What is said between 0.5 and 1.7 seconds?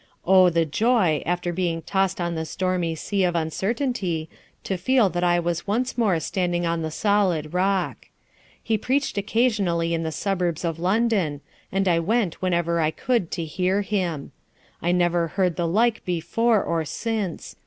joy, after